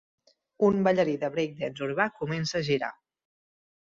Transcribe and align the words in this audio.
Un 0.69 0.79
ballarí 0.87 1.13
de 1.25 1.29
break 1.37 1.53
dance 1.61 1.85
urbà 1.89 2.09
comença 2.23 2.59
a 2.61 2.67
girar. 2.71 2.91